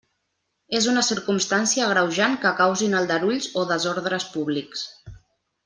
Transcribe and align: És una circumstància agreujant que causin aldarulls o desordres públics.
És 0.77 0.87
una 0.93 1.03
circumstància 1.09 1.83
agreujant 1.89 2.39
que 2.45 2.55
causin 2.63 2.97
aldarulls 3.03 3.51
o 3.63 3.67
desordres 3.75 4.27
públics. 4.37 4.91